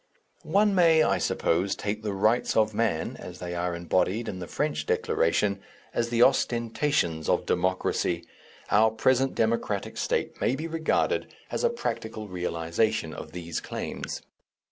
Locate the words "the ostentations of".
6.09-7.45